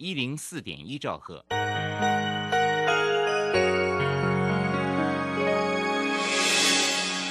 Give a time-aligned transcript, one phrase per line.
[0.00, 1.44] 一零四点一兆赫。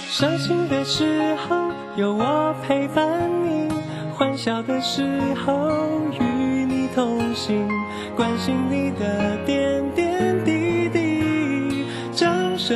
[0.09, 3.71] 伤心的时候有我陪伴你，
[4.13, 5.71] 欢笑的时候
[6.11, 7.65] 与你同行，
[8.17, 11.85] 关心你的点点滴滴。
[12.11, 12.75] 掌声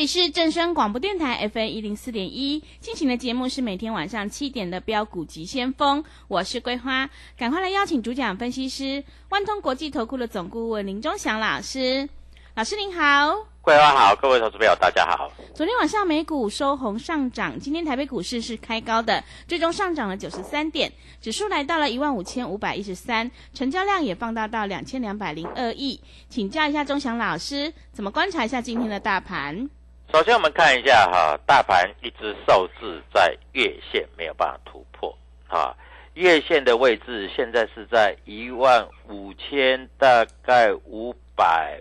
[0.00, 12.08] 里是正声广播电台 FM 一零四点一，进行的节目是每天晚上七点的标股急先锋，我是桂花，赶快来邀请主讲分析师万通国际投顾的总顾问林忠祥老师，
[12.54, 13.46] 老师您好。
[13.60, 15.30] 桂花好，各位投资朋友大家好。
[15.54, 26.00] 昨天晚上美股收红上涨，今天台北股市是开高的，最终上涨了九十三点，指数来到了一万五千五百一十三，成交量也放大到两千两百零二亿。
[26.30, 29.68] 请教一下钟祥老师，怎么观察一下今天的大盘？
[30.12, 35.16] 首先我们看一下哈，大盘一直受制在月线没有办法突破
[35.46, 35.72] 啊，
[36.14, 41.80] 月线的位置现在是在一万五千大概五百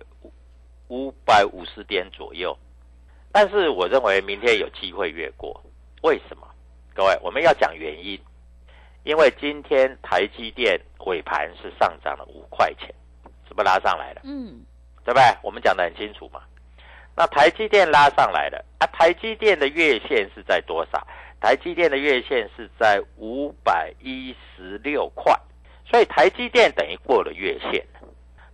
[0.89, 2.56] 五百五十点左右，
[3.31, 5.59] 但是我认为明天有机会越过，
[6.03, 6.47] 为什么？
[6.94, 8.19] 各位，我们要讲原因，
[9.06, 12.94] 因为今天台积电尾盘是上涨了五块钱，
[13.47, 14.22] 是不是拉上来了？
[14.23, 14.62] 嗯，
[15.03, 15.23] 对不对？
[15.41, 16.41] 我们讲的很清楚嘛。
[17.19, 21.06] 那台积电拉上来了啊，台积电的月线是在多少？
[21.41, 25.38] 台积电的月线是在五百一十六块，
[25.85, 27.85] 所以台积电等于过了月线。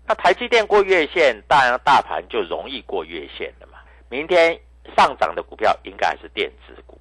[0.07, 3.77] 那台积电过月线，当然大盘就容易过月线了嘛。
[4.09, 4.59] 明天
[4.97, 6.99] 上涨的股票应该还是电子股。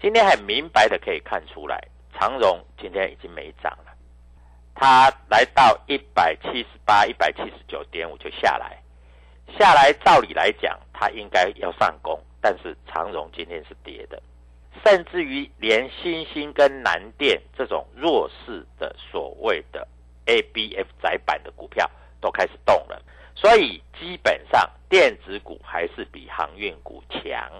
[0.00, 1.78] 今天很明白的可以看出来，
[2.18, 3.92] 长荣今天已经没涨了，
[4.74, 8.78] 它来到一百七十八、一百七十九点五就下来。
[9.58, 14.22] 下来，照理来讲，它应该要上攻，但是长荣今天是跌的，
[14.84, 19.88] 甚至于连新兴跟南电这种弱势的所谓的
[20.26, 21.90] ABF 窄板的股票
[22.20, 23.02] 都开始动了，
[23.34, 27.50] 所以基本上电子股还是比航运股强。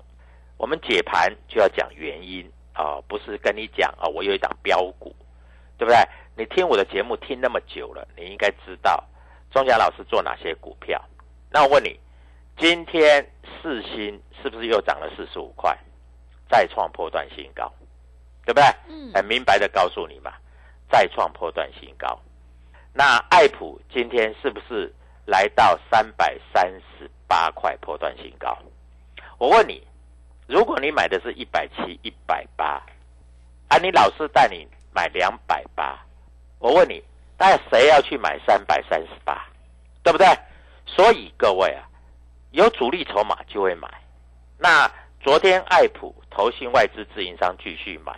[0.56, 5.12] 我们解盘就要讲原因啊、不是跟你讲啊、我有一档标股，
[5.76, 5.98] 对不对？
[6.36, 9.02] 你听我的节目听那么久了，你应该知道
[9.50, 11.02] 钟祥老师做哪些股票。
[11.50, 11.98] 那我问你，
[12.62, 13.28] 今天
[13.60, 15.76] 四星是不是又涨了四十五块，
[16.48, 17.68] 再创破断新高，
[18.44, 18.64] 对不对？
[18.88, 20.32] 嗯很明白的告诉你嘛，
[20.88, 22.16] 再创破断新高。
[22.92, 24.94] 那爱普今天是不是
[25.26, 28.56] 来到三百三十八块破断新高？
[29.38, 29.84] 我问你，
[30.46, 32.80] 如果你买的是一百七、一百八，
[33.70, 35.98] 啊，你老师带你买两百八，
[36.60, 37.02] 我问你，
[37.36, 39.48] 那谁要去买三百三十八？
[40.04, 40.28] 对不对？
[40.86, 41.88] 所以各位啊，
[42.52, 43.88] 有主力筹码就会买。
[44.58, 44.90] 那
[45.20, 48.12] 昨天爱普投信外资自营商继续买，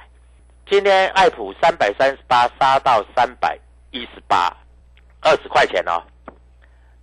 [0.69, 3.59] 今天爱普三百三十八杀到三百
[3.93, 4.54] 一十八，
[5.21, 6.03] 二十块钱哦，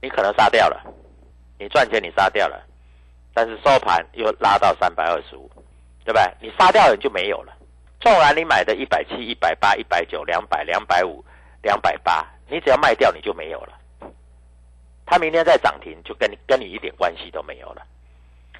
[0.01, 0.83] 你可能杀掉了，
[1.57, 2.61] 你赚钱你杀掉了，
[3.33, 5.49] 但是收盘又拉到三百二十五，
[6.03, 6.23] 对不对？
[6.41, 7.53] 你杀掉了你就没有了。
[8.01, 11.23] 纵然你买的一百七、一百八、一百九、两百、两百五、
[11.61, 13.77] 两百八，你只要卖掉你就没有了。
[15.11, 17.85] 它明天再涨停，就跟你跟你一点关系都没有了。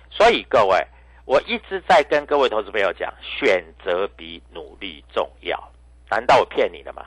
[0.10, 0.86] 所以各位，
[1.24, 5.72] 我一直在跟各位投资朋友讲，选择比努力重要。
[6.10, 7.06] 难道我骗你了吗？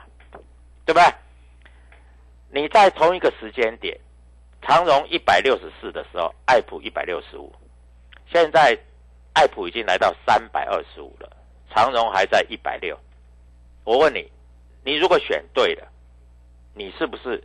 [0.83, 1.03] 对不对？
[2.49, 3.95] 你在同一个时间点，
[4.63, 7.53] 长荣一百六十四的时候，爱普一百六十五，
[8.33, 8.75] 现在
[9.33, 11.29] 爱普已经来到三百二十五了，
[11.69, 12.97] 长荣还在一百六。
[13.83, 14.27] 我问你，
[14.83, 15.87] 你如果选对了，
[16.73, 17.43] 你是不是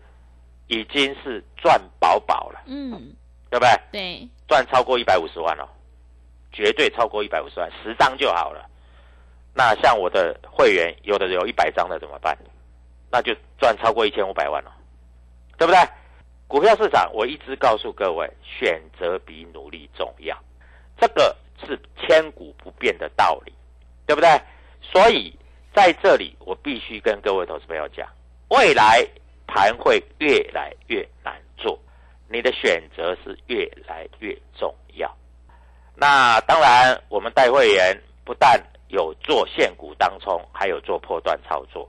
[0.70, 2.60] 已经是赚饱饱了？
[2.66, 3.12] 嗯，
[3.50, 3.70] 对不对？
[3.90, 5.68] 对，赚超过一百五十万哦，
[6.52, 8.64] 绝对超过一百五十万，十张就好了。
[9.52, 12.38] 那像我的会员，有的有一百张的怎么办？
[13.10, 14.72] 那就赚超过一千五百万了，
[15.58, 15.80] 对不对？
[16.46, 20.36] 股票市场，我一直告诉各位，选择比努力重要，
[21.00, 23.52] 这个是千古不变的道理，
[24.06, 24.40] 对不对？
[24.80, 25.36] 所以
[25.74, 28.08] 在这里，我必须跟各位投资朋友讲，
[28.50, 29.04] 未来
[29.52, 31.76] 盘会越来越难做，
[32.28, 35.12] 你的选择是越来越重要。
[35.96, 41.88] 那当然，我们带会员不但有做现股当冲，还有做破段操作。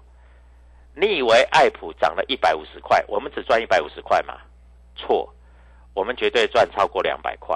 [0.96, 4.40] 你以为爱普涨了一百五十块，我们只赚一百五十块吗？
[4.96, 5.32] 错，
[5.94, 7.56] 我们绝对赚超过两百块，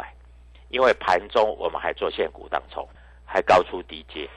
[0.69, 2.87] 因为盘中我们还做现股当冲，
[3.25, 4.29] 还高出低接，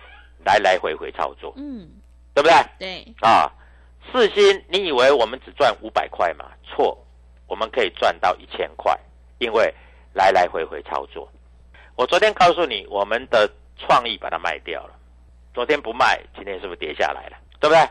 [0.44, 1.91] 来来回回操作，嗯，
[2.35, 2.56] 对不对？
[2.79, 3.53] 对，啊，
[4.12, 6.46] 四星，你以为我们只赚五百块吗？
[6.64, 6.96] 错，
[7.46, 8.99] 我们可以赚到一千块，
[9.38, 9.72] 因为
[10.12, 11.28] 来来回回操作。
[11.96, 14.94] 我昨天告诉你，我们的创意把它卖掉了，
[15.52, 17.37] 昨天不卖，今天是不是跌下来了？
[17.60, 17.88] 对不对？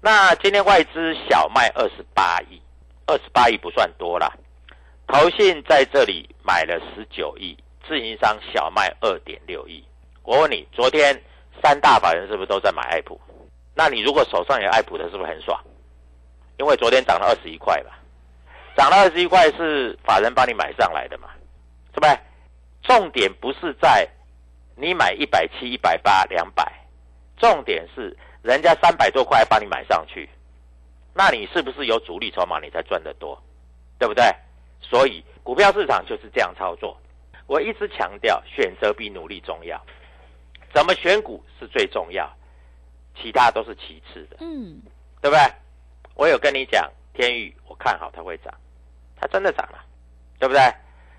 [0.00, 2.60] 那今天外资小卖二十八亿，
[3.06, 4.30] 二十八亿不算多啦。
[5.06, 7.56] 投信在这里买了十九亿，
[7.86, 9.82] 自营商小卖二点六亿。
[10.22, 11.18] 我问你，昨天
[11.62, 13.20] 三大法人是不是都在买爱普？
[13.74, 15.60] 那你如果手上有爱普的，是不是很爽？
[16.58, 17.98] 因为昨天涨了二十一块吧，
[18.76, 21.28] 涨了二十一块是法人帮你买上来的嘛，
[21.92, 22.16] 是不是？
[22.82, 24.08] 重点不是在
[24.76, 26.70] 你买一百七、一百八、两百，
[27.36, 30.28] 重点是人家三百多块帮你买上去，
[31.12, 33.42] 那你是不是有主力筹码，你才赚得多，
[33.98, 34.24] 对不对？
[34.80, 36.96] 所以股票市场就是这样操作。
[37.46, 39.80] 我一直强调，选择比努力重要，
[40.72, 42.30] 怎么选股是最重要，
[43.14, 44.82] 其他都是其次的，嗯，
[45.20, 45.40] 对不对？
[46.14, 48.52] 我有跟你讲，天宇，我看好它会涨，
[49.16, 49.84] 它真的涨了，
[50.38, 50.60] 对不对？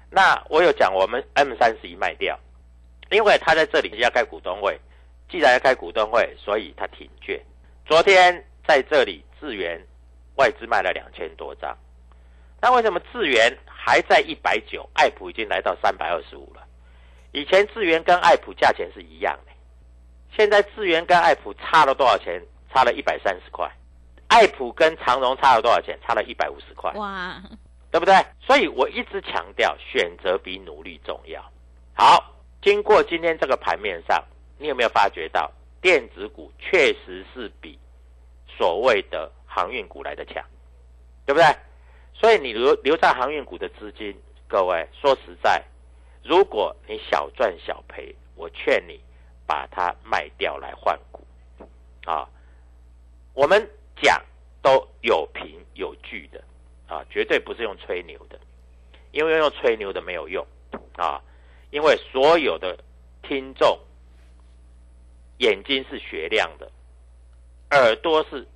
[0.09, 2.39] 那我有讲我们 M 三十一卖掉，
[3.09, 4.79] 因为它在这里要开股东会，
[5.29, 7.39] 既然要开股东会，所以它停券。
[7.85, 9.81] 昨天在这里智源
[10.35, 11.77] 外资卖了两千多张，
[12.61, 16.65] 那为什么智源还在一百九，爱普已经来到三百二十五了？
[17.31, 19.51] 以前智源跟爱普价钱是一样的，
[20.35, 22.41] 现在智源跟爱普差了多少钱？
[22.73, 23.71] 差了一百三十块。
[24.27, 25.97] 爱普跟长荣差了多少钱？
[26.05, 26.91] 差了一百五十块。
[26.95, 27.41] 哇，
[27.89, 28.13] 对不对？
[28.41, 31.41] 所以我一直强调，选择比努力重要。
[31.93, 34.21] 好，经过今天这个盘面上，
[34.57, 35.49] 你有没有发觉到
[35.81, 37.79] 电子股确实是比
[38.57, 40.43] 所谓的航运股来的强，
[41.25, 41.45] 对不对？
[42.13, 44.13] 所以你留留在航运股的资金，
[44.47, 45.63] 各位说实在，
[46.23, 48.99] 如果你小赚小赔，我劝你
[49.45, 51.25] 把它卖掉来换股
[52.05, 52.27] 啊。
[53.33, 53.69] 我们
[54.01, 54.23] 讲
[54.61, 56.43] 都有凭有据的。
[56.87, 58.39] 啊，绝对不是用吹牛的，
[59.11, 60.45] 因为用吹牛的没有用
[60.95, 61.19] 啊！
[61.71, 62.77] 因为所有的
[63.23, 63.79] 听众
[65.39, 66.71] 眼睛是雪亮的，
[67.71, 68.47] 耳朵是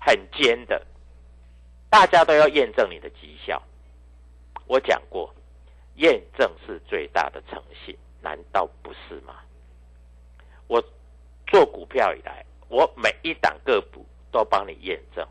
[0.00, 0.84] 很尖的，
[1.88, 3.62] 大家都要验证你的绩效。
[4.66, 5.32] 我讲过，
[5.94, 9.36] 验证是最大的诚信，难道不是吗？
[11.52, 15.22] 做股票以来，我每一档个股都帮你验证。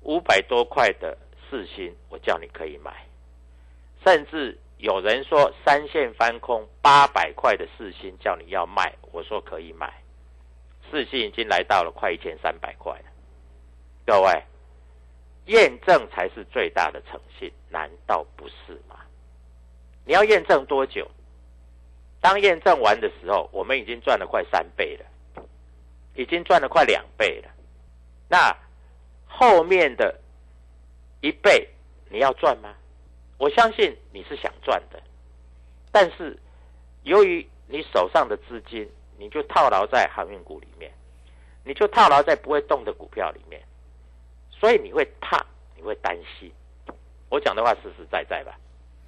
[0.00, 1.14] 五百多块的
[1.50, 3.04] 四星，我叫你可以买，
[4.02, 9.92] 甚至有人说三线翻空八百块的四星叫你要卖，我说可以买，
[10.90, 13.04] 四星已经来到了快一千三百块了。
[14.06, 14.42] 各位，
[15.52, 18.96] 验证才是最大的诚信，难道不是吗？
[20.06, 21.06] 你要验证多久？
[22.22, 25.06] 当验证完的时候，我们已经赚了快三倍了，
[26.14, 27.50] 已经赚了快两倍了。
[28.28, 28.56] 那
[29.26, 30.18] 后面的
[31.20, 31.68] 一倍
[32.08, 32.74] 你要赚吗？
[33.38, 35.02] 我相信你是想赚的，
[35.90, 36.38] 但是
[37.04, 38.86] 由于你手上的资金，
[39.16, 40.92] 你就套牢在航运股里面，
[41.64, 43.62] 你就套牢在不会动的股票里面，
[44.50, 46.52] 所以你会怕，你会担心。
[47.30, 48.58] 我讲的话实实在在吧，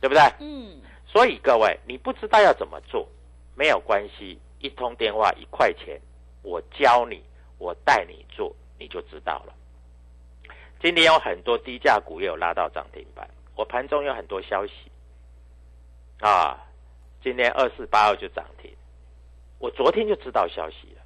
[0.00, 0.22] 对不对？
[0.40, 3.06] 嗯，所以各位，你不知道要怎么做，
[3.54, 6.00] 没有关系，一通电话一块钱，
[6.42, 7.22] 我教你，
[7.58, 9.54] 我带你做，你就知道了。
[10.80, 14.72] 今天有很多低价股也有拉到涨停板，我盘中有很多消息
[16.20, 16.58] 啊，
[17.22, 18.70] 今天二四八二就涨停，
[19.58, 21.02] 我昨天就知道消息了。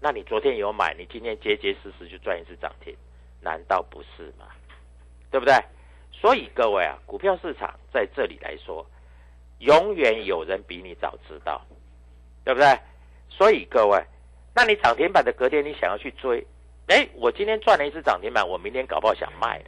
[0.00, 2.96] 那你昨天有买，你今天结结实实就赚一次涨停，
[3.40, 4.46] 难道不是吗？
[5.30, 5.54] 对不对？
[6.12, 8.86] 所以各位啊，股票市场在这里来说，
[9.58, 11.60] 永远有人比你早知道，
[12.44, 12.78] 对不对？
[13.28, 14.02] 所以各位，
[14.54, 16.46] 那你涨停板的隔天你想要去追，
[16.86, 19.64] 哎，我今天赚了一只涨停板，我明天搞不好想卖了，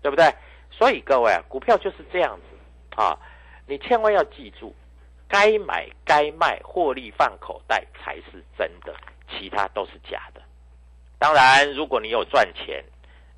[0.00, 0.32] 对不对？
[0.70, 3.18] 所以各位啊，股票就是这样子啊，
[3.66, 4.74] 你千万要记住，
[5.28, 8.94] 该买该卖，获利放口袋才是真的，
[9.28, 10.40] 其他都是假的。
[11.18, 12.82] 当然，如果你有赚钱，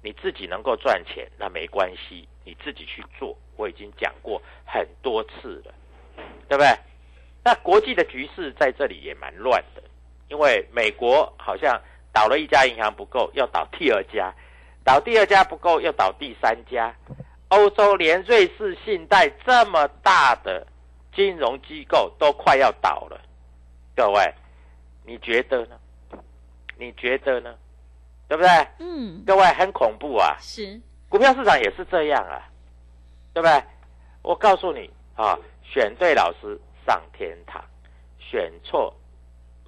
[0.00, 3.36] 你自己能够赚钱，那没关系，你自己去做。
[3.56, 5.74] 我已经讲过很多次了，
[6.48, 6.68] 对不对？
[7.44, 9.81] 那国际的局势在这里也蛮乱的，
[10.32, 11.80] 因为美国好像。
[12.14, 14.30] 倒了一家银行不够，要倒第二家；
[14.84, 16.94] 倒第二家不够，要倒第三家。
[17.48, 20.66] 欧洲连瑞士信贷这么大的
[21.14, 23.18] 金融机构都快要倒了，
[23.96, 24.30] 各位，
[25.06, 25.78] 你觉得呢？
[26.76, 27.54] 你觉得呢？
[28.28, 28.50] 对不对？
[28.80, 30.36] 嗯，各位很恐怖啊！
[30.38, 32.46] 是，股票市场也是这样啊，
[33.32, 33.62] 对不对？
[34.20, 37.64] 我告诉你啊，选对老师上天堂，
[38.18, 38.94] 选错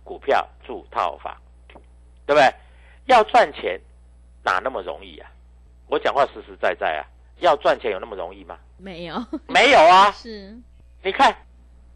[0.05, 1.37] 股票住套房。
[2.27, 2.55] 对不对？
[3.05, 3.79] 要赚钱
[4.43, 5.31] 哪那么容易啊？
[5.89, 7.05] 我讲话实实在在啊！
[7.41, 8.59] 要赚钱有那么容易吗？
[8.79, 9.15] 没有，
[9.47, 10.11] 没有啊！
[10.17, 10.57] 是，
[11.03, 11.37] 你看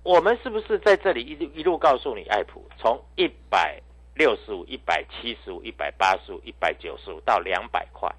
[0.02, 3.80] 我们是不是在这里一路一路告诉你，爱普从一百
[4.14, 8.14] 六十五、一百七十五、一百八十五、一百九十五到两百块，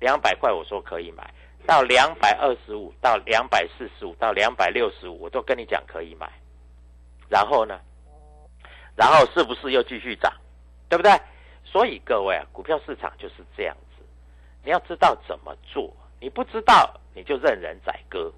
[0.00, 1.32] 两百块我说可以买
[1.66, 6.30] 到两百二十五到两百四十五到两百六十五，我都跟你讲可以买。
[7.30, 7.80] 然后呢？
[8.96, 10.32] 然后是不是又继续涨？
[10.88, 11.12] 对不对？
[11.64, 14.04] 所以各位啊，股票市场就是这样子，
[14.62, 15.92] 你要知道怎么做。
[16.20, 18.32] 你不知道，你就任人宰割；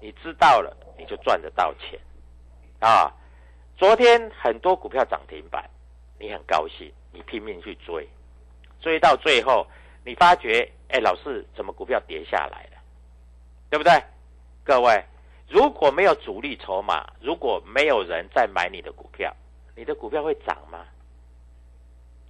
[0.00, 1.98] 你知道了，你就赚得到钱
[2.80, 3.12] 啊！
[3.76, 5.68] 昨天很多股票涨停板，
[6.18, 8.08] 你很高兴，你拼命去追，
[8.80, 9.66] 追到最后，
[10.04, 12.80] 你发觉，哎，老师怎么股票跌下来了？
[13.68, 13.92] 对不对？
[14.64, 15.04] 各位，
[15.48, 19.34] 如果没有主力筹码，如果没有人在买你的股票，
[19.74, 20.84] 你的股票会涨吗？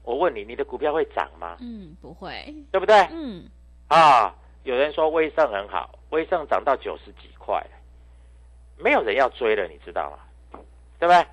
[0.04, 1.56] 我问你，你的股票会涨吗？
[1.61, 2.96] 嗯，不会，对不对？
[3.12, 3.49] 嗯，
[3.88, 4.34] 啊，
[4.64, 7.64] 有人说威盛很好，威盛涨到九十几块，
[8.78, 10.61] 没有人要追了，你知道吗？
[10.99, 11.26] 对不对？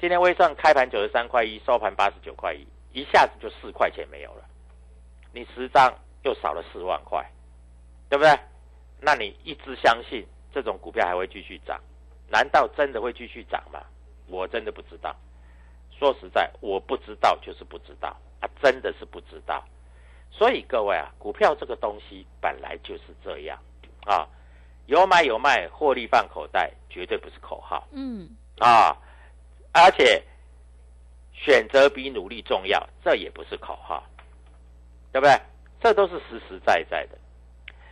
[0.00, 4.44] 今天威盛开盘九十三块一，收盘八十九块一，一下子就四块钱没有了，
[5.32, 5.92] 你十张
[6.22, 7.24] 又少了四万块，
[8.08, 8.38] 对不对？
[9.00, 11.78] 那你一直相信这种股票还会继续涨？
[12.28, 13.80] 难道真的会继续涨吗？
[14.28, 15.14] 我真的不知道。
[15.98, 19.64] 说实在，我不知道就是不知道啊，真的是不知道。
[20.30, 23.58] 所以各位啊，股票这个东西本来就是这样
[24.04, 24.28] 啊，
[24.86, 27.86] 有买有卖，获利放口袋，绝对不是口号。
[27.92, 28.28] 嗯，
[28.58, 28.94] 啊，
[29.72, 30.22] 而且
[31.32, 34.04] 选择比努力重要，这也不是口号，
[35.12, 35.40] 对不对？
[35.80, 37.18] 这都是实实在在的。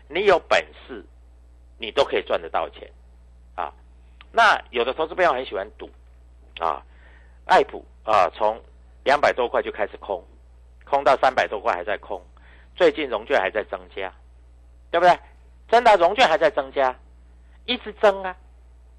[0.08, 1.04] 你有本事，
[1.78, 2.90] 你都可以赚得到钱
[3.54, 3.72] 啊。
[4.32, 5.88] 那有的投资朋友很喜欢赌
[6.58, 6.82] 啊，
[7.46, 7.84] 爱普。
[8.04, 8.60] 啊，从
[9.02, 10.22] 两百多块就开始空，
[10.84, 12.22] 空到三百多块还在空，
[12.76, 14.12] 最近融券还在增加，
[14.90, 15.18] 对不对？
[15.68, 16.94] 真的融券还在增加，
[17.64, 18.36] 一直增啊。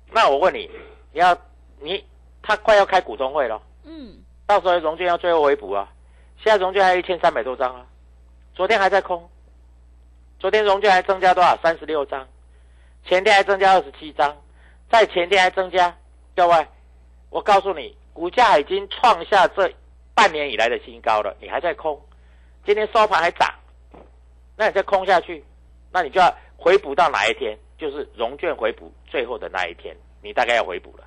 [0.10, 0.68] 那我问你，
[1.12, 1.38] 你要
[1.80, 2.04] 你
[2.42, 5.88] 他快要开股东会了，嗯，到时候融券要最后回补啊。
[6.44, 7.86] 现在融券还有一千三百多张啊，
[8.56, 9.30] 昨天还在空，
[10.40, 11.56] 昨天融券还增加多少？
[11.62, 12.28] 三十六张，
[13.06, 14.36] 前天还增加二十七张，
[14.90, 15.96] 在前天还增加。
[16.36, 16.68] 各位，
[17.36, 17.94] 我告诉你。
[18.13, 19.70] 股价已经创下这
[20.13, 22.01] 半年以来的新高了，你还在空？
[22.65, 23.54] 今天收盘还涨，
[24.56, 25.44] 那你再空下去，
[25.92, 27.58] 那你就要回补到哪一天？
[27.77, 31.04] 就是融券回补最后的那一天，你大概要回补了，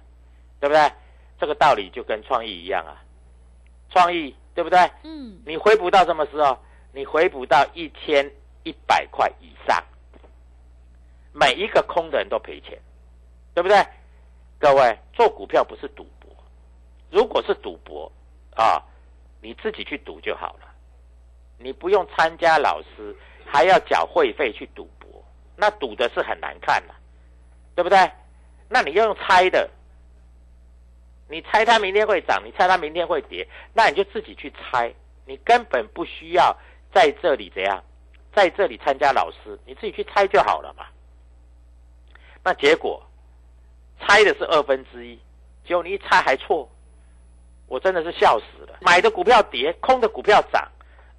[0.60, 0.92] 对不对？
[1.40, 3.02] 这个道理就跟创意一样啊，
[3.88, 4.78] 创意对不对？
[5.04, 5.40] 嗯。
[5.46, 6.58] 你回补到什么时候？
[6.92, 8.30] 你回补到一千
[8.64, 9.82] 一百块以上，
[11.32, 12.78] 每一个空的人都赔钱，
[13.54, 13.82] 对不对？
[14.58, 16.06] 各位做股票不是赌。
[17.10, 18.10] 如果是赌博，
[18.54, 18.82] 啊，
[19.40, 20.68] 你自己去赌就好了，
[21.58, 25.24] 你不用参加老师，还要缴会费去赌博，
[25.56, 26.94] 那赌的是很难看的，
[27.74, 28.10] 对不对？
[28.68, 29.70] 那你要用猜的，
[31.28, 34.92] 你猜它明天会涨，你猜它明天会跌，那你就自己去猜，
[35.24, 36.54] 你根本不需要
[36.92, 37.82] 在这里怎样，
[38.34, 40.84] 在这里参加老师，你自己去猜就好了嘛。
[42.44, 43.02] 那结果
[44.00, 45.18] 猜的是二分之一，
[45.66, 46.68] 结果你一猜还错。
[47.68, 50.66] 我真的是笑死了，买的股票跌，空的股票涨，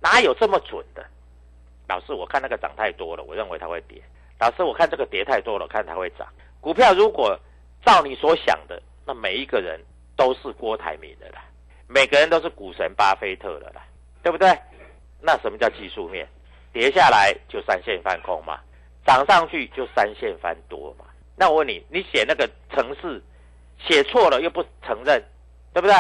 [0.02, 1.06] 哪有这么准的？
[1.88, 4.02] 老师，我看那个涨太多了，我认为它会跌。
[4.40, 6.28] 老师，我看这个跌太多了，看它会涨。
[6.62, 7.40] 股票如果
[7.86, 9.80] 照你所想的，那每一个人
[10.16, 11.44] 都是郭台铭的啦，
[11.88, 13.82] 每个人都是股神巴菲特的啦，
[14.22, 14.58] 对不对？
[15.22, 16.28] 那什么叫技术面？
[16.72, 18.60] 跌下来就三线翻空嘛，
[19.06, 21.06] 涨上去就三线翻多嘛。
[21.36, 23.22] 那我问你，你写那个程式
[23.80, 25.24] 写错了又不承认，
[25.74, 25.96] 对不对？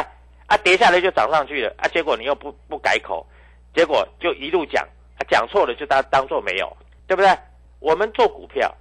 [0.49, 1.87] 啊，跌下来就涨上去了啊！
[1.89, 3.25] 结果你又不不改口，
[3.73, 4.85] 结果就一路讲，
[5.29, 6.75] 讲错了就当当做没有，
[7.07, 7.29] 对不对？
[7.79, 8.75] 我们做股票，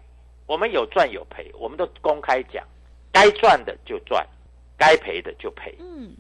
[0.47, 2.67] 我们有赚有赔，我们都公开讲，
[3.13, 4.27] 该赚的就赚，
[4.79, 5.77] 该赔的就赔。
[5.79, 6.11] 嗯，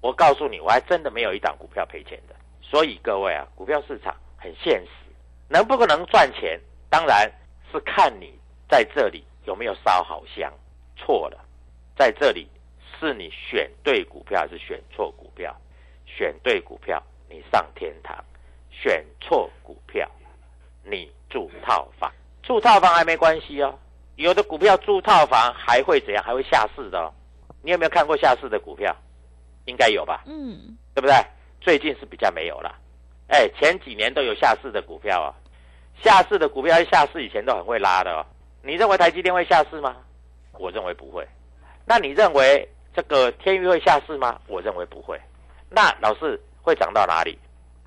[0.00, 2.34] 我告诉你，我还真的没有一档股票赔钱的。
[2.62, 4.88] 所以各位啊，股票市场很现实，
[5.48, 6.58] 能不能赚钱，
[6.88, 7.30] 当然
[7.70, 8.32] 是看你
[8.70, 10.50] 在这里有没有烧好香。
[10.96, 11.44] 错了，
[11.96, 12.48] 在这里
[12.98, 15.54] 是你选对股票还是选错股票？
[16.06, 18.16] 选对股票，你上天堂；
[18.70, 20.08] 选错股票，
[20.84, 22.12] 你住套房。
[22.42, 23.78] 住套房还没关系哦，
[24.16, 26.22] 有的股票住套房还会怎样？
[26.22, 27.12] 还会下市的哦。
[27.62, 28.94] 你有没有看过下市的股票？
[29.64, 30.22] 应该有吧？
[30.26, 31.14] 嗯，对不对？
[31.60, 32.78] 最近是比较没有了。
[33.28, 35.32] 哎，前几年都有下市的股票啊，
[36.02, 38.24] 下市的股票下市以前都很会拉的哦。
[38.62, 39.96] 你认为台积电会下市吗？
[40.52, 41.26] 我认为不会。
[41.86, 44.40] 那你认为这个天宇会下市吗？
[44.46, 45.20] 我认为不会。
[45.68, 47.36] 那老师会涨到哪里？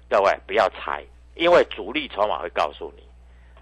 [0.10, 1.04] 各位不要猜，
[1.36, 3.04] 因为主力筹码会告诉你，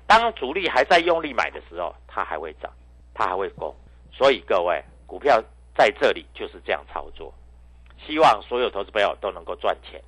[0.07, 2.71] 当主力还在用力买的时候，它还会涨，
[3.13, 3.75] 它还会攻。
[4.11, 5.39] 所以各位，股票
[5.75, 7.33] 在这里就是这样操作。
[8.05, 10.01] 希望所有投资朋友都能够赚钱。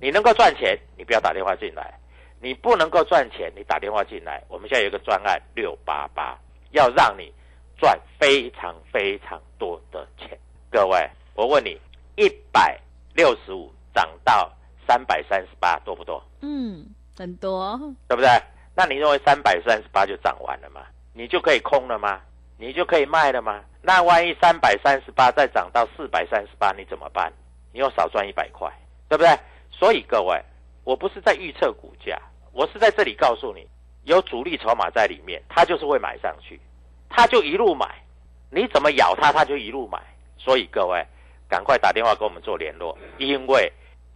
[0.00, 1.92] 你能够赚钱，你不要打电话进来；
[2.40, 4.42] 你不能够赚钱，你打电话进来。
[4.48, 6.38] 我们现在有一个专案六八八，
[6.70, 7.32] 要让你
[7.78, 10.38] 赚非常非常多的钱。
[10.70, 11.80] 各位，我问你，
[12.16, 12.78] 一百
[13.14, 14.52] 六十五涨到
[14.86, 16.22] 三百三十八，多不多？
[16.42, 16.84] 嗯，
[17.16, 18.28] 很多，对不对？
[18.74, 20.82] 那你认为三百三十八就涨完了吗？
[21.14, 22.20] 你就可以空了吗？
[22.58, 23.64] 你就可以卖了吗？
[23.80, 27.32] 那万一三百三十八再涨到四百三十八，你怎么办？
[27.72, 28.70] 你又少赚一百块，
[29.08, 29.38] 对不对？
[29.70, 30.38] 所以各位，
[30.84, 32.20] 我不是在预测股价，
[32.52, 33.66] 我是在这里告诉你，
[34.04, 36.60] 有主力筹码在里面，它就是会买上去，
[37.08, 38.02] 它就一路买，
[38.50, 39.98] 你怎么咬它，它就一路买。
[40.38, 41.04] 所以各位，
[41.48, 43.70] 赶快打电话跟我们做联络，因为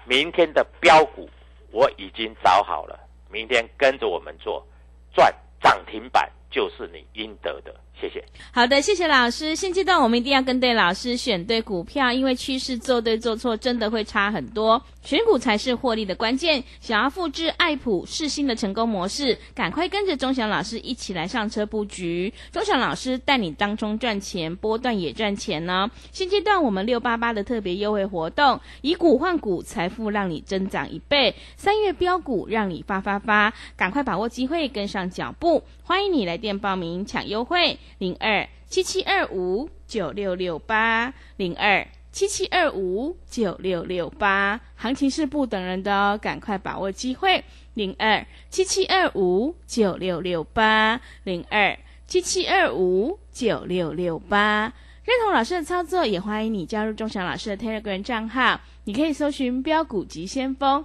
[0.05, 1.29] 明天的标股
[1.71, 2.99] 我已经找好了，
[3.31, 4.65] 明天跟着我们做，
[5.13, 7.75] 赚涨停板就是你应得的。
[8.03, 8.25] 谢谢。
[8.51, 9.55] 好的，谢谢老师。
[9.55, 14.83] 现阶段我们一定要跟对老师，选对股票，因为趋势做对做错真的会差很多。
[15.05, 16.63] 选股才是获利的关键。
[16.81, 22.33] 想要复制爱普、世新的成功模式，赶快跟着钟祥老师一起来上车布局。
[22.51, 25.89] 钟祥老师带你当中赚钱，波段也赚钱呢。
[26.11, 31.37] 现阶段我们六八八的特别优惠活动，以股换股，财富让你增长一倍。
[31.57, 35.63] 三月标股让你发发发，赶快把握机会，跟上脚步。
[35.85, 37.79] 欢迎你来电报名抢优惠。
[37.99, 47.43] 零二七七二五九六六八零二七七二五九六六八，行情是不等人的哦，赶快把握机会。
[47.75, 54.73] 零二七七二五九六六八零二七七二五九六六八，
[55.05, 60.85] 认同老师的操作，也欢迎你加入钟祥老师的 Telegram 账号，你可以搜寻标股急先锋。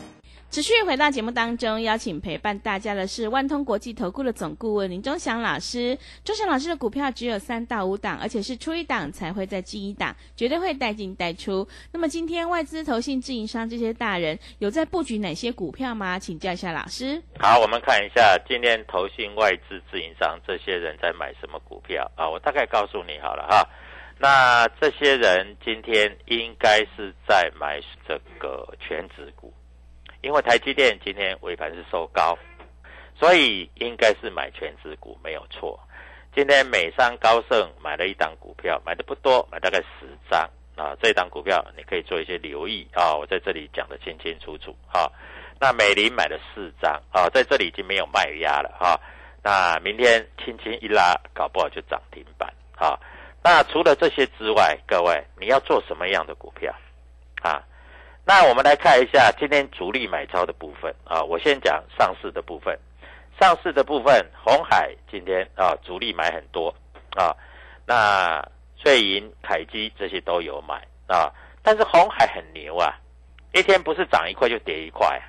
[0.51, 5.97] 持续回到节目当中，邀请陪伴大家的是万通国际投顾的总顾问林忠祥老师。
[6.25, 11.65] 忠祥老师的股票只有三到五档，而且是出一档才会再进一档，绝对会带进带出。
[11.93, 16.19] 那么今天外资、投信、自营商这些大人有在布局哪些股票吗？
[16.19, 17.23] 请教一下老师。
[17.39, 22.29] 好，我们看一下今天投信、外资、自营商这些人在买什么股票啊？
[22.29, 23.65] 我大概告诉你好了哈。
[24.19, 29.53] 那这些人今天应该是在买这个全指股。
[30.21, 32.37] 因为台积电今天尾盘是收高，
[33.15, 35.79] 所以应该是买全指股没有错。
[36.35, 40.95] 今天美商高盛买了一档股票，买的不多，买大概十张啊。
[41.01, 45.11] 这档股票你可以做一些留意啊，我在这里讲的清清楚楚啊。
[45.59, 48.99] 那美林买了四张啊，在这里已经没有卖压了哈。
[49.43, 52.97] 那明天轻轻一拉，搞不好就涨停板啊。
[53.43, 56.71] 那除了这些之外，各位你要做什么样的股票
[57.41, 57.63] 啊？
[58.23, 62.77] 那我们来看一下今天主力买超的部分啊，我先讲上市的部分。
[63.39, 66.73] 上市的部分，红海今天啊主力买很多
[67.15, 67.35] 啊，
[67.87, 68.39] 那
[68.77, 70.75] 翠银、凯基这些都有买
[71.07, 71.31] 啊，
[71.63, 72.93] 但是红海很牛啊，
[73.53, 75.19] 一天不是涨一块就跌一块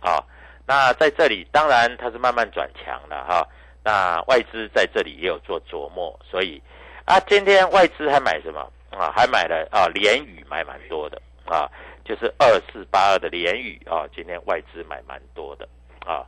[0.00, 0.22] 啊。
[0.64, 3.46] 那在这里当然它是慢慢转强了哈。
[3.82, 6.62] 那外资在这里也有做琢磨，所以
[7.04, 9.12] 啊，今天外资还买什么啊？
[9.14, 11.70] 还买了啊，联宇买蛮多的啊，
[12.06, 15.68] 就是二四八二的联宇啊，今天外资买蛮多的
[16.06, 16.24] 啊。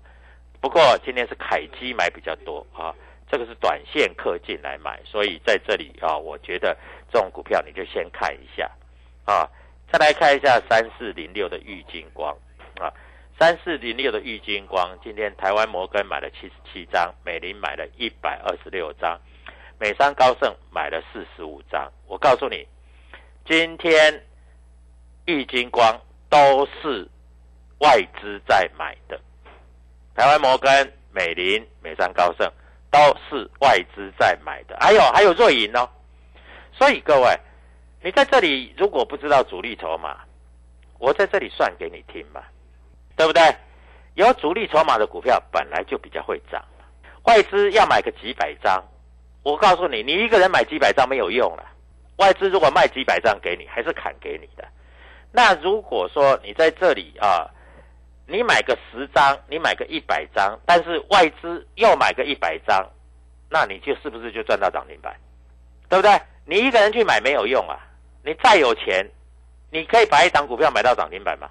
[0.61, 2.93] 不过今天是凯基买比较多啊，
[3.31, 6.77] 这个是短线客进来买，所以在这里啊，我觉得
[7.13, 8.69] 这种股票你就先看一下
[9.25, 9.49] 啊。
[9.91, 12.37] 再来看一下三四零六的玉金光
[12.81, 12.93] 啊。
[13.39, 19.17] 三四零六的玉金光，今天台湾摩根买了七十七张，美林买了一百二十六张，
[19.79, 21.89] 美商高盛买了四十五张。
[22.09, 22.67] 我告诉你，
[23.47, 24.27] 今天
[25.29, 25.95] 易金光
[26.31, 27.07] 都是
[27.81, 29.21] 外资在买的，
[30.15, 32.51] 台湾摩根、美林、美商高盛
[32.91, 34.75] 都是外资在买的。
[34.81, 35.87] 还有还有瑞银哦，
[36.73, 37.39] 所以各位，
[38.03, 40.17] 你在这里如果不知道主力筹码，
[40.99, 42.43] 我在这里算给你听嘛。
[43.15, 43.43] 对不对？
[44.15, 46.65] 有主力筹码的股票本来就比较会涨，
[47.25, 48.83] 外资要买个几百张，
[49.43, 51.65] 我告诉你，你一个人买几百张没有用了。
[52.19, 54.67] 外资如果卖几百张给你，还是砍给你的。
[55.33, 57.47] 那如果说你在这里啊，
[58.27, 62.89] 你买个十张，你买个一百张，但是外资又买个一百张，
[63.51, 65.15] 那你就是不是就赚到涨停板？
[65.89, 66.21] 对不对？
[66.45, 67.79] 你一个人去买没有用啊，
[68.25, 69.07] 你再有钱，
[69.71, 71.49] 你可以把一档股票买到涨停板吗？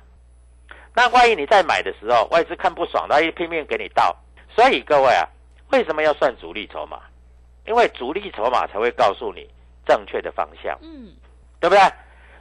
[0.95, 4.15] 那万一你在买的时候，外资看不爽，他一拼命给你倒。
[4.55, 5.27] 所以各位啊，
[5.71, 6.99] 为什么要算主力筹码？
[7.67, 9.47] 因为主力筹码才会告诉你
[9.85, 11.13] 正确的方向，嗯，
[11.59, 11.81] 对不对？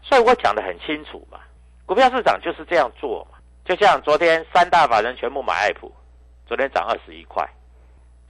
[0.08, 1.40] 所以我讲的很清楚嘛。
[1.84, 3.38] 股票市场就是这样做嘛。
[3.64, 5.92] 就像昨天三大法人全部买爱普，
[6.46, 7.44] 昨天涨二十一块，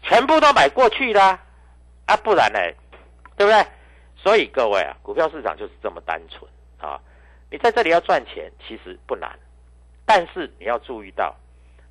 [0.03, 1.39] 全部都买过去啦，
[2.07, 2.59] 啊，不然呢，
[3.37, 3.67] 对不对？
[4.17, 6.99] 所以各位啊，股票市场就是这么单纯啊。
[7.51, 9.39] 你在这里要赚钱，其实不难。
[10.07, 11.37] 但是你要注意到，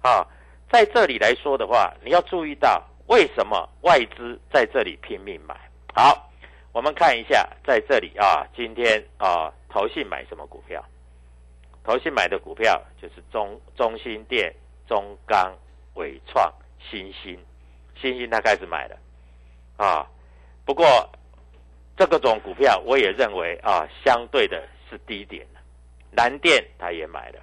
[0.01, 0.25] 啊，
[0.71, 5.55] 在这里来说的话，你要注意到为什么外资在这里拼命买。
[5.93, 6.29] 好，
[6.71, 10.81] 我们看一下，在这里啊，今天啊，投信买什么股票？
[11.83, 14.55] 投信买的股票就是中中心店、
[14.87, 15.53] 中钢、
[15.95, 17.37] 伟创、新兴，
[17.99, 18.97] 新兴他开始买了，
[19.75, 20.07] 啊，
[20.63, 20.87] 不过
[21.97, 25.59] 这个种股票我也认为啊，相对的是低点的，
[26.09, 27.41] 南电他也买了。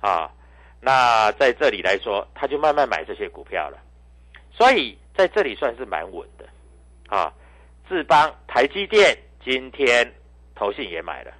[0.00, 0.32] 啊，
[0.80, 3.82] 那在这里来说，他就慢慢买这些股票了，
[4.52, 6.48] 所以在这里算是蛮稳的。
[7.08, 7.34] 啊，
[7.88, 10.08] 智邦、台积电今天
[10.62, 11.34] 投信也买了，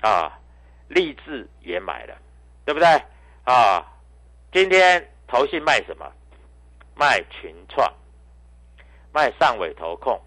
[0.00, 0.40] 啊，
[0.88, 2.16] 立志也买了，
[2.64, 2.88] 对不对？
[3.44, 3.84] 啊，
[4.50, 6.10] 今天投信卖什么？
[6.94, 7.92] 卖群创，
[9.12, 10.18] 卖上尾投控，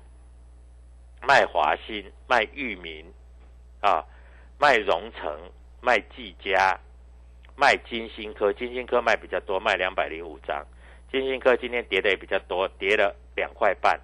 [1.23, 3.11] 卖华兴，卖裕民，
[3.81, 4.05] 啊，
[4.59, 5.35] 卖荣成，
[5.81, 6.79] 卖技嘉。
[7.55, 10.63] 卖金星科，金星科卖比较多，卖两百零五张。
[11.11, 13.99] 金星科今天跌的也比较多，跌了两块半。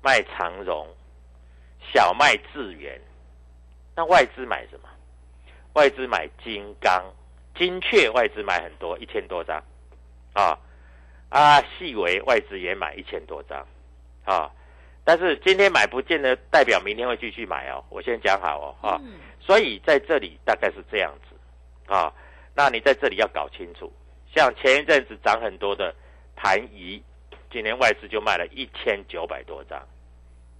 [0.00, 0.86] 卖长荣，
[1.92, 3.00] 小麦智源。
[3.96, 4.88] 那外资买什么？
[5.74, 7.02] 外资买金刚、
[7.56, 9.62] 金雀，外资买很多，一千多张。
[10.34, 10.58] 啊
[11.30, 13.66] 啊，细微外资也买一千多张。
[14.24, 14.50] 啊，
[15.04, 17.84] 但是今天买不见得代表明天会继续买哦。
[17.88, 19.00] 我先讲好哦，啊，
[19.40, 22.12] 所以在这里大概是这样子，啊。
[22.54, 23.90] 那你在这里要搞清楚，
[24.34, 25.94] 像前一阵子涨很多的
[26.36, 27.02] 盘仪，
[27.50, 29.82] 今年外资就卖了一千九百多张，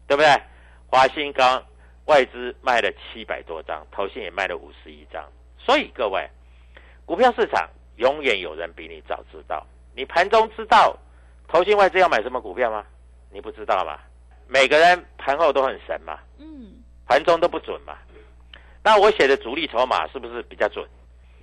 [0.06, 0.28] 对不对？
[0.92, 1.64] 华新钢
[2.04, 5.26] 外资卖了七百多张，投信也卖了五十一张。
[5.56, 6.28] 所以各位，
[7.06, 9.66] 股票市场永远有人比你早知道。
[9.94, 10.94] 你盘中知道
[11.48, 12.84] 投信外资要买什么股票吗？
[13.30, 13.98] 你不知道吗？
[14.46, 16.74] 每个人盘后都很神嘛，嗯，
[17.06, 17.96] 盘中都不准嘛。
[18.84, 20.86] 那我写的主力筹码是不是比较准？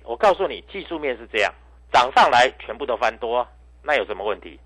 [0.04, 1.52] 我告诉你，技术面是这样，
[1.92, 3.44] 涨上来全部都翻多，
[3.82, 4.60] 那有什么问题？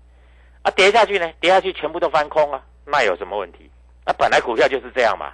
[0.61, 1.33] 啊，跌下去呢？
[1.39, 3.71] 跌下去全部都翻空啊，那有什么问题？
[4.05, 5.33] 啊，本来股票就是这样嘛，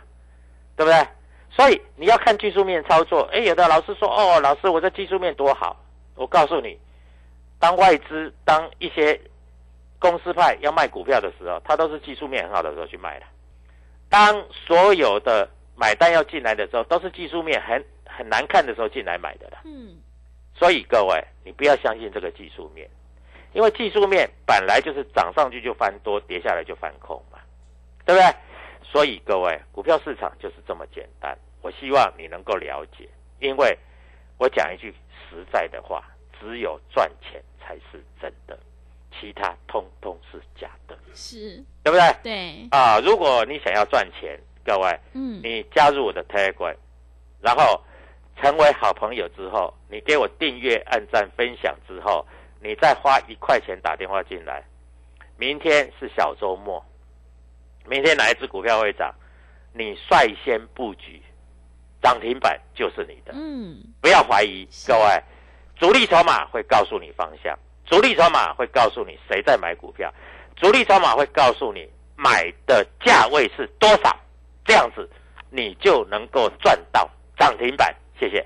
[0.75, 1.07] 对不对？
[1.51, 3.29] 所以你要看技术面操作。
[3.31, 5.77] 哎，有的老师说，哦，老师，我这技术面多好。
[6.15, 6.77] 我告诉你，
[7.59, 9.19] 当外资、当一些
[9.99, 13.25] 公司派要卖股票的时候，他都是技术面很好的时候去卖的。
[14.09, 17.83] 当所有的买单要进来的时候，都是技术面很。
[18.13, 19.95] 很难看的时候进来买的了，嗯，
[20.53, 22.85] 所以各位，你不要相信这个技术面，
[23.53, 27.39] 因为技术面本来就是涨上去就翻多，跌下来就翻空嘛，
[28.05, 28.35] 对不对？
[28.91, 31.37] 所以各位，股票市场就是这么简单。
[31.61, 33.07] 我希望你能够了解，
[33.39, 33.77] 因为
[34.37, 34.93] 我讲一句
[35.29, 36.03] 实在的话，
[36.39, 38.59] 只有赚钱才是真的，
[39.19, 42.15] 其他通通是假的，是对不对？
[42.23, 46.75] 对啊，如果你想要赚钱，各位，嗯，你加入我的 Telegram，
[47.41, 47.81] 然后。
[48.37, 52.25] 成为好朋友之后，你给我订阅、按赞、分享之后，
[52.59, 54.63] 你再花一块钱打电话进来。
[55.37, 56.83] 明天是小周末，
[57.87, 59.13] 明天哪一只股票会涨？
[59.73, 61.21] 你率先布局，
[62.01, 63.33] 涨停板就是你的。
[63.33, 65.23] 嗯，不要怀疑，各位，
[65.77, 70.13] 主力筹码会告诉你方向，主力筹码会告诉你谁在买股票，
[70.57, 74.13] 主力筹码会告诉你买的价位是多少，
[74.65, 75.09] 这样子
[75.49, 77.95] 你就能够赚到涨停板。
[78.19, 78.45] 谢谢。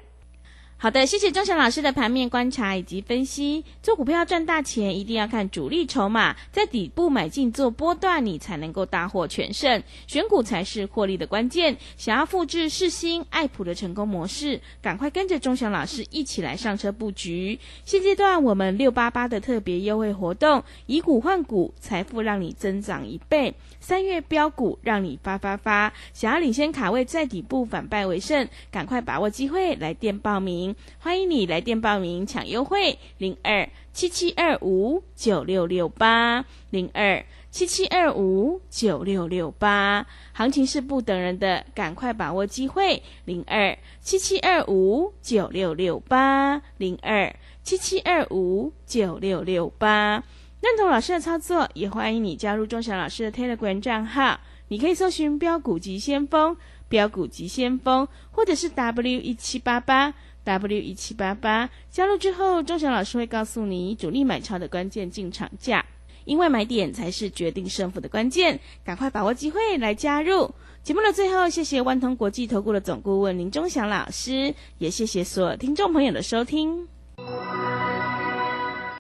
[0.77, 3.63] 好的，谢谢钟祥老师的盘面观察以及分析。
[3.81, 9.81] 做股票赚大钱，一定要看主力筹码，在底部买进做波段，你才能够大获全胜。
[10.05, 11.75] 选股才是获利的关键。
[11.97, 17.57] 想要复制世新、爱普的成功模式，赶快跟着钟祥老师一起来上车布局。
[17.85, 23.55] 现阶段我们六八八的特别优惠活动，以股换股，财富让你增长一倍。
[23.79, 30.64] 三月标股让你发发发，想要领先卡位在底部反败为胜，赶快把握机会来电报名，
[30.99, 50.23] 欢迎你来电报名抢优惠零二七七二五九六六八零二七七二五九六六八，行情是不等人的，赶快把握机会零二七七二五九六六八零二七七二五九六六八。
[50.61, 54.39] 认同老师的操作，也欢迎你加入钟祥老师的 Telegram 账号。
[54.69, 56.57] 你可以搜寻“标股急先锋”、
[56.89, 60.11] “标股急先锋”，或者是 W 一七八八
[60.45, 61.69] W 一七八八。
[61.91, 65.85] 加入之后，钟祥老师会告诉你主力买超的关键进场价，
[66.23, 68.57] 因为买点才是决定胜负的关键。
[68.85, 70.49] 赶快把握机会来加入。
[70.83, 76.87] 节目的最后，谢谢万通国际投顾的总顾问林钟祥老师，也谢谢所有听众朋友的收听。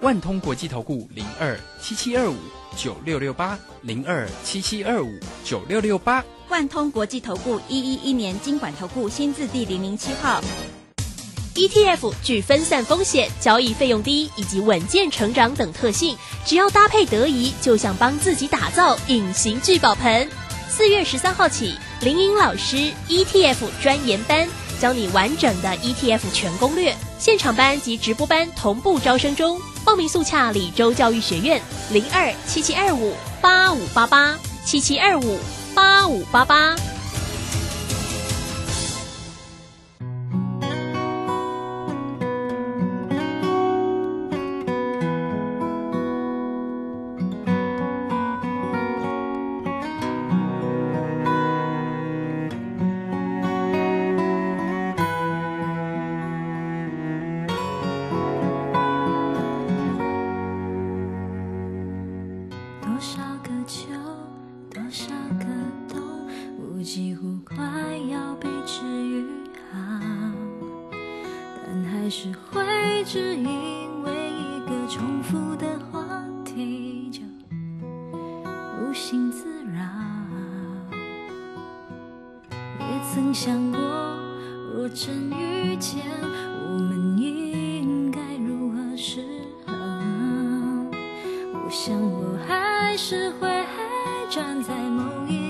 [0.00, 2.34] 万通国际投顾零二七七二五
[2.74, 5.12] 九六六八零二七七二五
[5.44, 6.24] 九六六八。
[6.48, 10.40] 万通国际投顾一一一年经管投顾新字第零零七号。
[11.54, 20.26] ETF 具分散风险、交易费用低以及稳健成长等特性，只要搭配得宜，就像帮自己打造隐形聚宝盆。
[20.70, 24.48] 四月十三号起，林颖老师 ETF 专研班
[24.80, 29.60] 教你完整的 ETF 全攻略，现场班及直播班同步招生中。
[29.90, 35.36] 报名速洽李州教育学院零二七七二五八五八八七七二五
[35.74, 36.89] 八五八八。
[95.10, 95.49] belonging.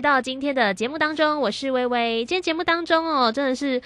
[0.00, 2.24] 到今天的节目当中，我是微微。
[2.24, 3.80] 今天节目当中哦，真的是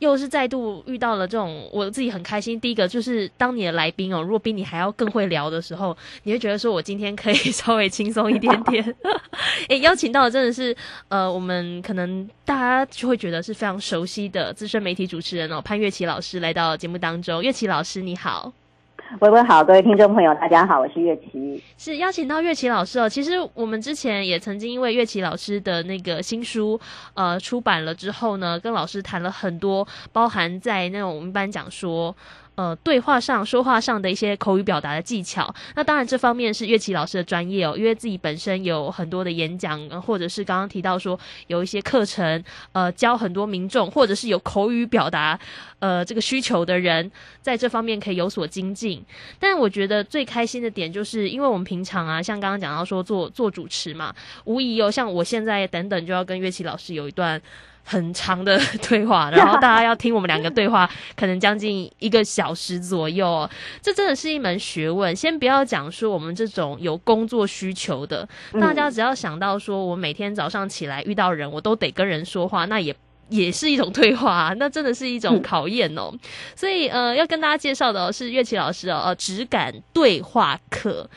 [0.00, 2.58] 又是再度遇到了这种我自己很开心。
[2.58, 8.96] 第一个就是当你的来宾哦，如果比你还要更会聊的时候，你会觉得说我今天可以稍微轻松一点点。
[9.68, 10.74] 诶，邀请到的真的是
[11.08, 17.42] 呃，我们可能大家就会觉得是非常熟悉的资深媒体主持人哦，潘月琪老师来到节目当中。
[17.42, 18.52] 月琪老师你好。
[19.18, 21.60] 微微好，各位听众朋友，大家好，我是岳琪。
[21.76, 23.08] 是邀请到岳琪老师哦。
[23.08, 26.80] 其实我们之前也曾经因为岳琪老师的那个新书
[27.14, 32.14] 呃出版了之后呢，跟老师谈了很多，包含在那种我们班讲说。
[32.60, 45.40] 呃，对话上、说话上的一些口语表达的技巧，那当然这方面是乐器老师的专业哦，因为自己本身有很多的演讲，或者是刚刚提到说有一些课程，呃，教很多民众，或者是有口语表达
[45.78, 49.02] 呃这个需求的人，在这方面可以有所精进。
[49.38, 57.40] 但我觉得最开心的点，就是因为我们平常啊，像刚刚讲到说做做主持嘛，无疑哦，像我现在等等就要跟乐器老师有一段。
[57.84, 63.48] 很长的 对话，然后大家要听我们两个对话，可能将近一个小时左右。
[63.82, 65.14] 这真的是一门学问。
[65.14, 68.28] 先不要讲说我们这种有工作需求的，
[68.60, 72.94] 大家只要想到说我每天早上起来遇到人，我都得跟人说话，那也
[73.28, 76.12] 也是一种对话， 那真的是一种考验哦。
[76.54, 81.08] 所以呃，要跟大家介绍的是乐器老师哦，呃，质感对话课。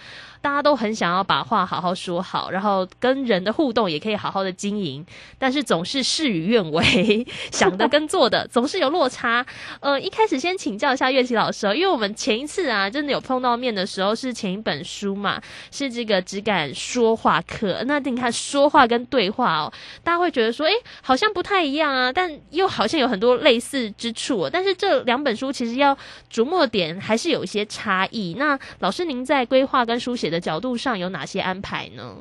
[0.44, 5.06] 大家都很想要把话好好说好，然后跟人的互动也可以好好的经营，
[5.40, 9.46] 但是总是事与愿违， 想的跟做的 总是有落差。
[9.80, 17.82] 呃，一开始先请教一下乐器老师，因为我们前一次啊，真的有碰到面的时候是前一本书嘛，是这个只敢说话课。
[17.86, 19.72] 那你看说话跟对话哦，
[20.04, 24.50] 大家会觉得说，哎，好像不太一样啊，但又好像有很多类似之处。
[24.52, 25.98] 但是这两本书其实要
[26.30, 28.36] 琢磨点还是有一些差异。
[28.38, 30.33] 那老师您在规划跟书写。
[30.34, 32.17] 的角度上有哪些安排呢？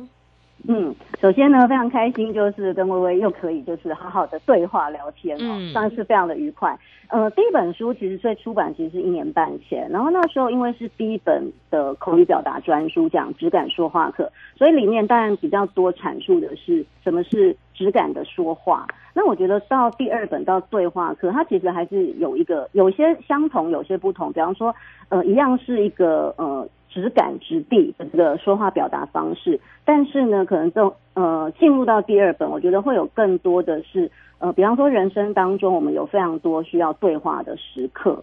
[0.68, 6.78] 嗯，首先呢，非常开心，就是跟微微又可以就是好好的对话聊天哦，算是非常的愉快。
[7.08, 18.86] 呃，第一本书其实最出版其实是一年半前，然后那时候因为是第一本的口语表达专书，讲质感说话课，所以里面当然比较多阐述的是什么是质感的说话。
[19.14, 24.32] 那我觉得到第二本到对话课，它其实还是有一个有些相同，有些不同。
[24.32, 24.72] 比方说，
[25.08, 26.68] 呃，一样是一个呃。
[26.92, 38.22] 直感直地的这个说话表达方式，但是呢，可能就呃进入到第二本，我觉得会有更多的是呃，比方说人生当中我们有非常多需要对话的时刻。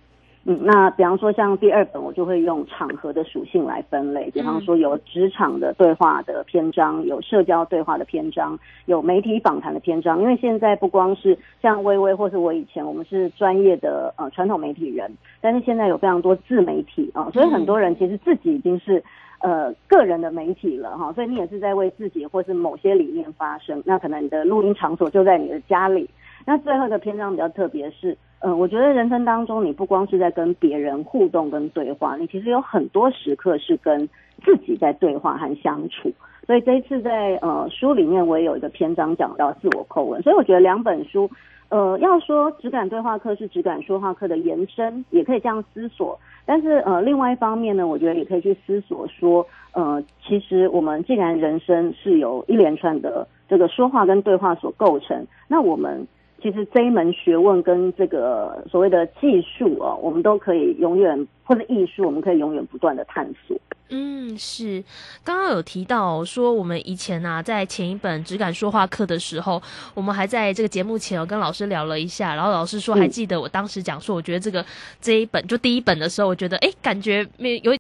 [0.49, 4.31] 嗯，那比方说像第二本，我就会用场合的属性来分类。
[4.31, 8.57] 比方说有职场的对话的篇章，有社交对话的篇章，
[8.87, 10.19] 有媒体访谈的篇章。
[10.19, 19.03] 因为现在不光是像微微或是我以前，我们是专业的呃传统媒体人，但是现在有非常多自媒体啊，所以很多人其实自己已经是
[19.41, 21.13] 呃个人的媒体了哈。
[21.13, 23.83] 所以你也是在为自己或是某些理念发声。
[23.85, 26.09] 那可能你的录音场所就在你的家里。
[26.43, 28.17] 那最后的篇章比较特别，是。
[28.41, 34.07] 嗯，我觉得人生当中，你不光是在跟别人互动跟对话，你其实有很多时刻是跟
[34.45, 36.09] 自己在对话和相处。
[36.47, 40.21] 所以这一次在呃书里面，我也有一个篇章讲到自我叩问。
[40.21, 41.29] 所以我觉得两本书，
[41.67, 46.17] 呃，要说质感对话课是质感说话课的延伸，也可以这样思索。
[46.45, 56.07] 但是呃，另外一方面呢，我觉得也可以去思索说，呃，其实我们既然人生是由一连串的这个说话跟对话所构成，那我们。
[56.41, 63.57] 其实这一门学问跟这个所谓的技术啊，我们都可以永远或者艺术，我们可以永远不断的探索。
[63.91, 64.83] 嗯，是，
[65.23, 69.59] 刚刚有提到说，我们以前啊，在前一本只敢说话课的时候，
[69.95, 74.63] 我们还在这个节目前有跟老师聊了一下，然后老师说还记得我当时讲说，我觉得这个
[75.01, 77.73] 这一本就第一本的时候，我觉得哎，感觉没有。